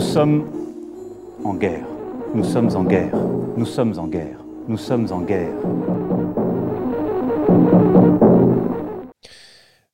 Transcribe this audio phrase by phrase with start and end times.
[0.00, 0.50] Nous sommes
[1.44, 1.86] en guerre.
[2.34, 3.14] Nous sommes en guerre.
[3.58, 4.42] Nous sommes en guerre.
[4.66, 5.52] Nous sommes en guerre.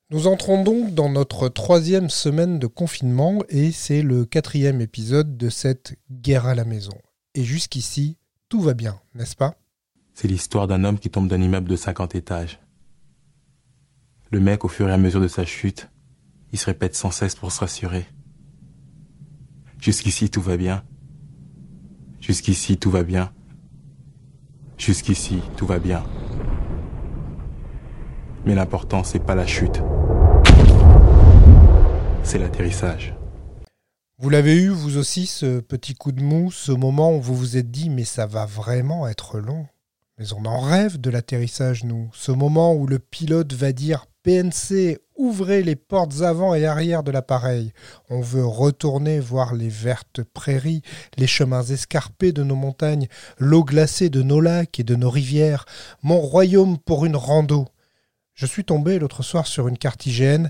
[0.09, 5.49] Nous entrons donc dans notre troisième semaine de confinement et c'est le quatrième épisode de
[5.49, 6.97] cette guerre à la maison.
[7.35, 8.17] Et jusqu'ici,
[8.47, 9.55] tout va bien, n'est-ce pas?
[10.13, 12.61] C'est l'histoire d'un homme qui tombe d'un immeuble de 50 étages.
[14.31, 15.89] Le mec, au fur et à mesure de sa chute,
[16.53, 18.05] il se répète sans cesse pour se rassurer.
[19.79, 20.83] Jusqu'ici, tout va bien.
[22.19, 23.31] Jusqu'ici, tout va bien.
[24.77, 26.03] Jusqu'ici, tout va bien.
[28.45, 29.81] Mais l'important, c'est pas la chute.
[32.23, 33.15] C'est l'atterrissage.
[34.19, 37.55] Vous l'avez eu, vous aussi, ce petit coup de mou, ce moment où vous vous
[37.55, 39.67] êtes dit, mais ça va vraiment être long.
[40.17, 42.09] Mais on en rêve de l'atterrissage, nous.
[42.13, 47.11] Ce moment où le pilote va dire PNC, ouvrez les portes avant et arrière de
[47.11, 47.71] l'appareil.
[48.09, 50.81] On veut retourner voir les vertes prairies,
[51.15, 55.63] les chemins escarpés de nos montagnes, l'eau glacée de nos lacs et de nos rivières,
[56.03, 57.69] mon royaume pour une rando.
[58.33, 60.47] Je suis tombé l'autre soir sur une carte IGN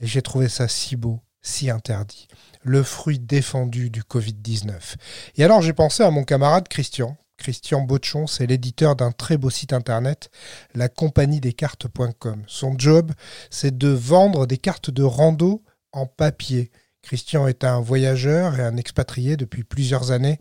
[0.00, 2.26] et j'ai trouvé ça si beau, si interdit.
[2.64, 4.96] Le fruit défendu du Covid-19.
[5.36, 9.48] Et alors j'ai pensé à mon camarade Christian, Christian Bochon, c'est l'éditeur d'un très beau
[9.48, 10.30] site internet,
[10.74, 12.42] la compagnie des cartes.com.
[12.46, 13.12] Son job,
[13.48, 16.70] c'est de vendre des cartes de rando en papier.
[17.02, 20.38] Christian est un voyageur et un expatrié depuis plusieurs années.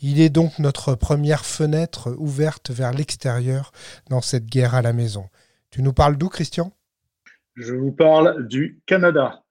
[0.00, 3.70] Il est donc notre première fenêtre ouverte vers l'extérieur
[4.08, 5.28] dans cette guerre à la maison.
[5.70, 6.72] Tu nous parles d'où, Christian?
[7.54, 9.44] Je vous parle du Canada,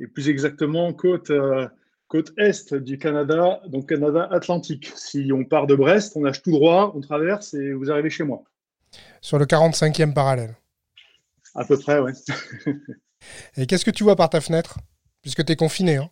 [0.00, 1.68] et plus exactement côte, euh,
[2.12, 4.92] côte est du Canada, donc Canada Atlantique.
[4.94, 8.22] Si on part de Brest, on nage tout droit, on traverse et vous arrivez chez
[8.22, 8.44] moi.
[9.22, 10.54] Sur le 45e parallèle.
[11.54, 12.12] À peu près, oui.
[13.56, 14.78] et qu'est-ce que tu vois par ta fenêtre?
[15.22, 15.96] Puisque tu es confiné.
[15.96, 16.10] Hein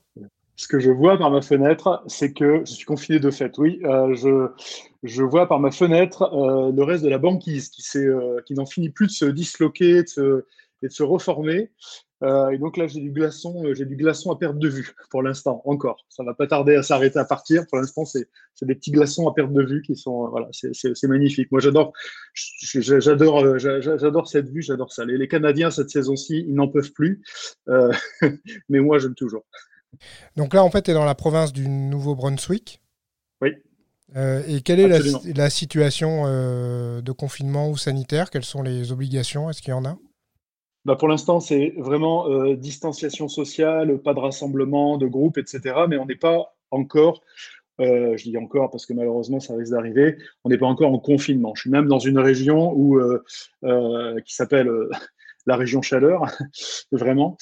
[0.56, 3.80] ce que je vois par ma fenêtre, c'est que je suis confiné de fait, oui.
[3.84, 4.48] Euh, je,
[5.02, 8.66] je, vois par ma fenêtre euh, le reste de la banquise qui, euh, qui n'en
[8.66, 10.46] finit plus de se disloquer de se,
[10.82, 11.70] et de se reformer.
[12.22, 14.94] Euh, et donc là, j'ai du glaçon, euh, j'ai du glaçon à perte de vue
[15.10, 16.04] pour l'instant, encore.
[16.08, 17.66] Ça va pas tarder à s'arrêter à partir.
[17.68, 18.28] Pour l'instant, c'est
[18.62, 21.50] des petits glaçons à perte de vue qui sont, euh, voilà, c'est magnifique.
[21.50, 21.92] Moi, j'adore,
[22.34, 25.04] j'adore, j'adore cette vue, j'adore ça.
[25.04, 27.22] Les, les, Canadiens cette saison-ci, ils n'en peuvent plus,
[27.68, 27.90] euh,
[28.68, 29.44] mais moi, j'aime toujours.
[30.36, 32.82] Donc là, en fait, tu es dans la province du Nouveau-Brunswick.
[33.40, 33.50] Oui.
[34.16, 34.98] Euh, et quelle est la,
[35.34, 38.30] la, situation de confinement ou sanitaire?
[38.30, 39.48] Quelles sont les obligations?
[39.48, 39.96] Est-ce qu'il y en a?
[40.86, 45.74] Bah pour l'instant, c'est vraiment euh, distanciation sociale, pas de rassemblement, de groupe, etc.
[45.88, 47.22] Mais on n'est pas encore,
[47.80, 50.98] euh, je dis encore parce que malheureusement, ça risque d'arriver, on n'est pas encore en
[50.98, 51.54] confinement.
[51.54, 52.74] Je suis même dans une région
[53.62, 54.70] euh, qui s'appelle
[55.46, 56.24] la région chaleur,
[56.92, 57.36] vraiment,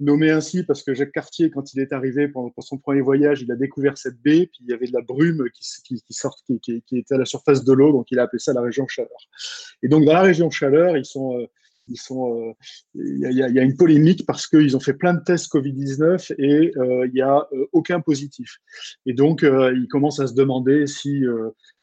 [0.00, 3.50] nommée ainsi parce que Jacques Cartier, quand il est arrivé pour, son premier voyage, il
[3.50, 6.00] a découvert cette baie, puis il y avait de la brume qui,
[6.60, 8.86] qui, qui, était à la surface de l'eau, donc il a appelé ça la région
[8.86, 9.28] chaleur.
[9.82, 11.48] Et donc dans la région chaleur, ils sont
[11.88, 12.52] euh,
[12.94, 17.06] il y, a, une polémique parce qu'ils ont fait plein de tests Covid-19 et euh,
[17.06, 18.58] il n'y a euh, aucun positif.
[19.06, 21.24] Et donc, ils commencent à se demander si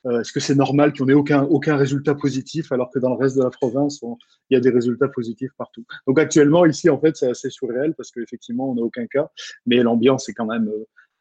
[0.06, 3.38] est-ce que c'est normal qu'on ait aucun, aucun résultat positif alors que dans le reste
[3.38, 4.02] de la province,
[4.50, 5.86] il y a des résultats positifs partout.
[6.08, 9.30] Donc actuellement, ici, en fait, c'est assez surréel parce qu'effectivement, on n'a aucun cas,
[9.66, 10.70] mais l'ambiance est quand même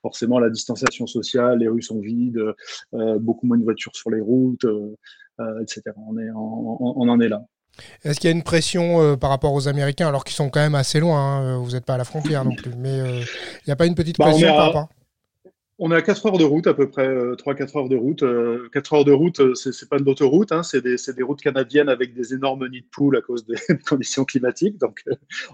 [0.03, 2.42] forcément la distanciation sociale, les rues sont vides,
[3.21, 4.66] beaucoup moins de voitures sur les routes,
[5.60, 5.82] etc.
[5.97, 7.44] On, en est là.
[8.05, 10.60] Est-ce qu'il y a une pression euh, par rapport aux Américains, alors qu'ils sont quand
[10.60, 12.72] même assez loin hein, euh, Vous n'êtes pas à la frontière non plus.
[12.77, 14.88] Mais euh, il n'y a pas une petite bah, pression par rapport
[15.84, 18.22] on est à 4 heures de route, à peu près 3-4 heures de route.
[18.72, 22.34] 4 heures de route, c'est pas de l'autoroute, hein, c'est des, routes canadiennes avec des
[22.34, 23.56] énormes nids de poules à cause des
[23.88, 24.78] conditions climatiques.
[24.78, 25.03] Donc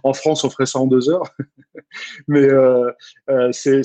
[0.03, 1.35] en France, on ferait ça en 2 heures.
[2.29, 2.91] Mais euh,
[3.53, 3.81] c'est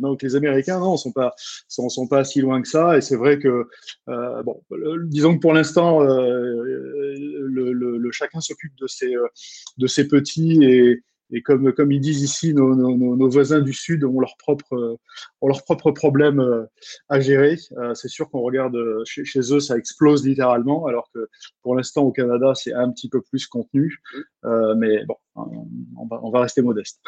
[0.00, 1.34] donc les Américains, non, sont pas
[1.68, 2.96] sont, sont, pas si loin que ça.
[2.96, 3.68] Et c'est vrai que
[4.06, 4.62] bon,
[5.04, 9.12] disons que pour l'instant, le, chacun s'occupe de ses
[9.76, 13.72] de ses petits et et comme, comme ils disent ici, nos, nos, nos voisins du
[13.72, 14.98] Sud ont leurs propres,
[15.40, 16.64] ont leurs propres problèmes euh,
[17.08, 17.56] à gérer.
[17.76, 21.28] Euh, c'est sûr qu'on regarde euh, chez, chez, eux, ça explose littéralement, alors que
[21.62, 23.98] pour l'instant au Canada, c'est un petit peu plus contenu.
[24.44, 25.16] Euh, mais bon,
[25.96, 27.00] on va, on va, rester modeste.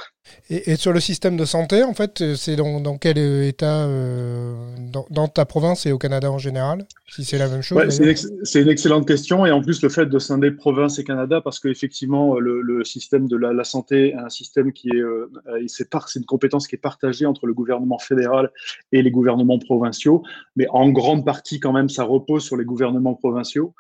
[0.49, 4.55] Et, et, sur le système de santé, en fait, c'est dans, dans, quel état euh,
[4.93, 7.91] dans, dans, ta province et au Canada en général Si c'est la même chose ouais,
[7.91, 9.47] C'est une, excellente question.
[9.47, 13.29] Et en plus, le fait de scinder province et Canada, parce qu'effectivement, le, le, système
[13.29, 15.31] de la, la, santé est un système qui est, euh,
[15.67, 18.51] c'est une compétence qui est partagée entre le gouvernement fédéral
[18.93, 20.23] et les gouvernements provinciaux.
[20.57, 23.75] Mais en grande partie, quand même, ça repose sur les gouvernements provinciaux.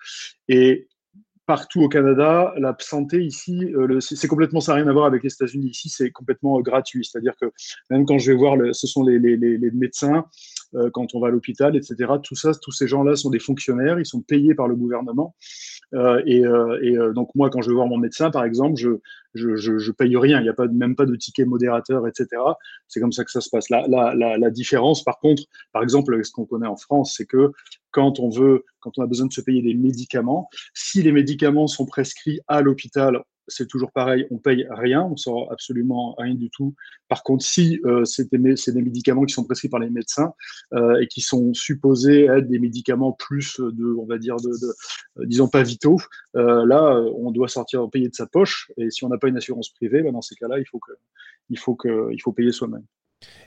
[0.48, 0.88] Et
[1.50, 5.32] partout au Canada, la santé ici, c'est complètement ça n'a rien à voir avec les
[5.32, 5.70] États-Unis.
[5.70, 7.04] Ici, c'est complètement gratuit.
[7.04, 7.46] C'est-à-dire que
[7.90, 10.26] même quand je vais voir, ce sont les, les médecins,
[10.92, 12.12] quand on va à l'hôpital, etc.
[12.22, 15.34] Tout ça, tous ces gens-là sont des fonctionnaires, ils sont payés par le gouvernement.
[15.94, 18.98] Euh, et, euh, euh, donc moi, quand je vais voir mon médecin, par exemple, je,
[19.34, 20.38] je paye rien.
[20.40, 22.28] Il n'y a pas même pas de ticket modérateur, etc.
[22.88, 23.70] C'est comme ça que ça se passe.
[23.70, 25.42] La, la, la, la différence, par contre,
[25.72, 27.52] par exemple, ce qu'on connaît en France, c'est que
[27.90, 31.66] quand on veut, quand on a besoin de se payer des médicaments, si les médicaments
[31.66, 36.48] sont prescrits à l'hôpital, c'est toujours pareil, on paye rien, on sort absolument rien du
[36.50, 36.74] tout.
[37.08, 40.32] Par contre, si euh, c'est des, des, médicaments qui sont prescrits par les médecins
[40.72, 44.72] euh, et qui sont supposés être des médicaments plus de, on va dire, de, de
[45.18, 45.98] euh, disons pas vitaux,
[46.34, 48.70] là, on doit sortir payer de sa poche.
[48.76, 50.92] Et si on n'a pas une assurance privée, ben dans ces cas-là, il faut que,
[51.50, 52.84] il faut que, il faut payer soi-même.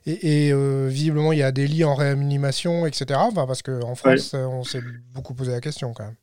[0.05, 3.19] Et, et euh, visiblement, il y a des lits en réanimation, etc.
[3.23, 4.39] Enfin, parce qu'en France, ouais.
[4.39, 4.83] on s'est
[5.13, 6.15] beaucoup posé la question quand même.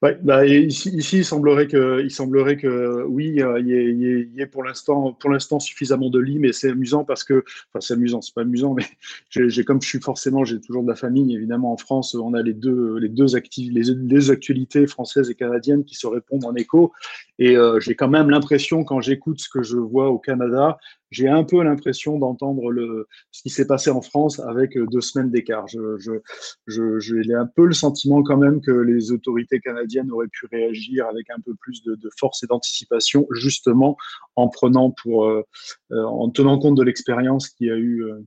[0.00, 6.10] Bah, ici, il semblerait que, il semblerait que oui, il y ait, pour l'instant, suffisamment
[6.10, 8.84] de lits, mais c'est amusant parce que, enfin, c'est amusant, c'est pas amusant, mais
[9.30, 12.42] j'ai, comme je suis forcément, j'ai toujours de la famille, évidemment, en France, on a
[12.42, 16.92] les deux, les deux activités, les actualités françaises et canadiennes qui se répondent en écho,
[17.38, 20.78] et euh, j'ai quand même l'impression, quand j'écoute ce que je vois au Canada,
[21.12, 25.00] j'ai un peu l'impression d'entendre le, ce qui s'est passé en France avec euh, deux
[25.00, 25.68] semaines d'écart.
[25.68, 26.12] Je, je,
[26.66, 31.06] je, j'ai un peu le sentiment quand même que les autorités canadiennes auraient pu réagir
[31.06, 33.96] avec un peu plus de, force et d'anticipation, justement
[34.36, 35.42] en prenant pour, euh,
[35.92, 38.18] euh en tenant compte de l'expérience qu'il y a eu, euh,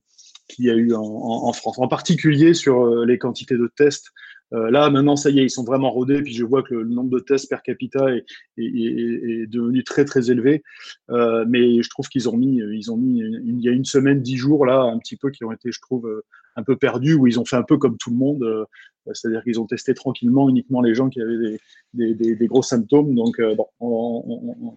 [0.47, 3.71] qu'il y a eu en, en, en, France, en particulier sur euh, les quantités de
[3.75, 4.11] tests
[4.53, 6.21] euh, là, maintenant, ça y est, ils sont vraiment rodés.
[6.21, 8.25] Puis je vois que le, nombre de tests per capita est,
[8.57, 10.63] devenu très très élevé.
[11.09, 14.21] Euh, mais je trouve qu'ils ont mis, ils ont mis, il y a une semaine,
[14.21, 16.23] dix jours là, un petit peu qui ont été, je trouve, euh,
[16.55, 18.65] un peu perdus, où ils ont fait un peu comme tout le monde.
[19.13, 21.59] C'est-à-dire qu'ils ont testé tranquillement uniquement les gens qui avaient
[21.93, 23.13] des, gros symptômes.
[23.13, 23.39] Donc,
[23.79, 24.75] on,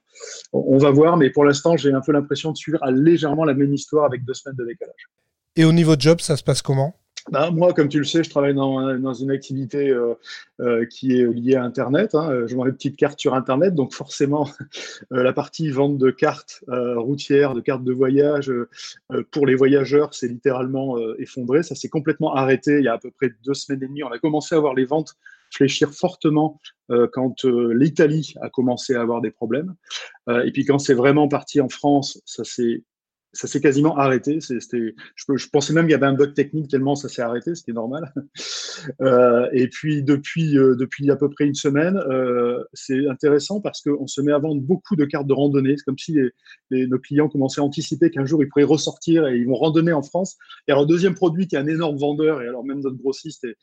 [0.53, 1.17] on, va voir.
[1.17, 4.35] Mais pour l'instant, j'ai un peu l'impression de suivre légèrement la même histoire avec deux
[4.35, 5.09] semaines de décalage.
[5.57, 6.95] Et au niveau de job, ça se passe comment?
[7.31, 10.15] Bah, moi, comme tu le sais, je travaille dans, une activité euh,
[10.61, 12.15] euh, qui est liée à Internet.
[12.15, 12.47] Hein.
[12.47, 14.49] Je vends des petites cartes sur Internet, donc forcément,
[15.13, 18.53] euh, la partie vente de cartes routières, de cartes de voyage
[19.31, 21.63] pour les voyageurs, c'est littéralement effondré.
[21.63, 24.03] Ça s'est complètement arrêté il y a à peu près deux semaines et demie.
[24.03, 25.15] On a commencé à voir les ventes
[25.51, 26.61] fléchir fortement
[27.13, 29.75] quand l'Italie a commencé à avoir des problèmes.
[30.29, 32.83] et puis quand c'est vraiment parti en France, ça s'est
[33.33, 34.41] ça s'est quasiment arrêté.
[34.41, 37.63] C'était, je, pensais même qu'il y avait un bug technique tellement ça s'est arrêté, ce
[37.63, 38.13] qui est normal.
[39.01, 43.83] Euh, et puis depuis, euh, depuis à peu près une semaine, euh, c'est intéressant parce
[43.83, 45.77] qu'on se met à vendre beaucoup de cartes de randonnée.
[45.77, 46.17] C'est comme si
[46.71, 50.03] nos clients commençaient à anticiper qu'un jour ils pourraient ressortir et ils vont randonner en
[50.03, 50.37] France.
[50.69, 53.57] Et alors, deuxième produit qui est un énorme vendeur, et alors même notre grossiste est,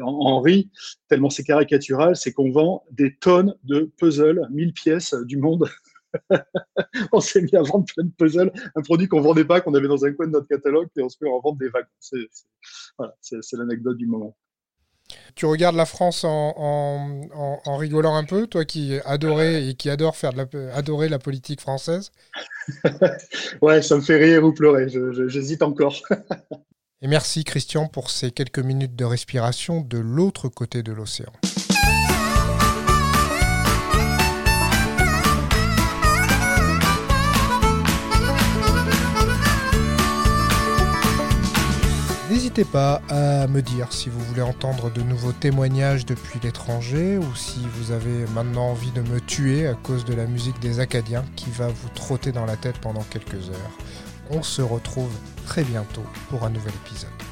[0.00, 0.70] Henri,
[1.08, 5.68] tellement c'est caricatural, c'est qu'on vend des tonnes de puzzles, 1000 pièces du monde
[7.12, 9.88] on s'est mis à vendre plein de puzzles, un produit qu'on vendait pas, qu'on avait
[9.88, 11.86] dans un coin de notre catalogue, et on se met à vendre des vagues.
[12.00, 12.28] C'est
[12.98, 13.14] voilà,
[13.52, 14.36] l'anecdote du moment.
[15.34, 19.74] Tu regardes la France en, en, en, en, rigolant un peu, toi qui adorais et
[19.74, 22.12] qui adore faire de la, adorer la politique française?
[23.62, 24.88] Ouais, ça me fait rire ou pleurer,
[25.28, 26.02] j'hésite encore.
[27.02, 31.32] et merci Christian pour ces quelques minutes de respiration de l'autre côté de l'océan.
[42.56, 47.34] N'hésitez pas à me dire si vous voulez entendre de nouveaux témoignages depuis l'étranger ou
[47.34, 51.26] si vous avez maintenant envie de me tuer à cause de la musique des Acadiens
[51.36, 53.76] qui va vous trotter dans la tête pendant quelques heures.
[54.30, 55.12] On se retrouve
[55.44, 57.25] très bientôt pour un nouvel épisode.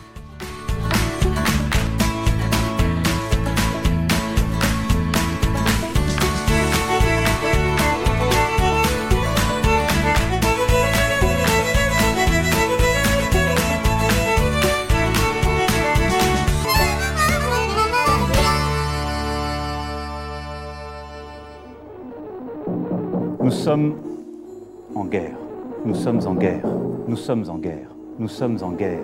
[23.64, 23.94] Sommes
[24.94, 25.38] en guerre.
[25.86, 26.66] Nous sommes en guerre.
[27.08, 27.88] Nous sommes en guerre.
[28.18, 29.00] Nous sommes en guerre.